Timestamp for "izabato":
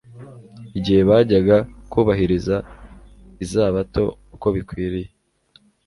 3.43-4.03